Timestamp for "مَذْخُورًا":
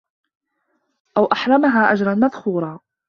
2.15-2.79